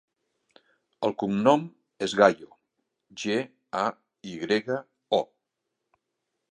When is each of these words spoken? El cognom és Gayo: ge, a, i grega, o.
El 1.07 1.13
cognom 1.23 1.67
és 2.07 2.15
Gayo: 2.21 2.49
ge, 3.25 3.39
a, 3.83 3.85
i 4.33 4.35
grega, 4.47 4.79
o. 5.21 5.23